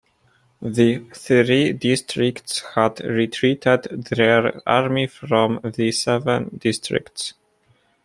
[0.63, 7.35] The Three Districts had retreated their army from the Seven Districts.